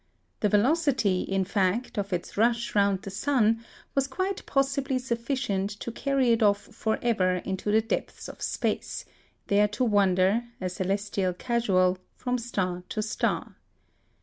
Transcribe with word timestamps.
The 0.39 0.49
velocity, 0.49 1.21
in 1.21 1.45
fact, 1.45 1.95
of 1.99 2.11
its 2.11 2.35
rush 2.35 2.73
round 2.73 3.03
the 3.03 3.11
sun 3.11 3.63
was 3.93 4.07
quite 4.07 4.43
possibly 4.47 4.97
sufficient 4.97 5.69
to 5.79 5.91
carry 5.91 6.31
it 6.31 6.41
off 6.41 6.57
for 6.59 6.97
ever 7.03 7.35
into 7.45 7.71
the 7.71 7.81
depths 7.83 8.27
of 8.27 8.41
space, 8.41 9.05
there 9.45 9.67
to 9.67 9.83
wander, 9.83 10.45
a 10.59 10.69
celestial 10.69 11.33
casual, 11.33 11.99
from 12.15 12.39
star 12.39 12.81
to 12.89 13.03
star. 13.03 13.57